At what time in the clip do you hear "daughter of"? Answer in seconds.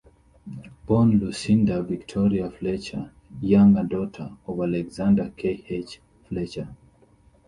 3.83-4.59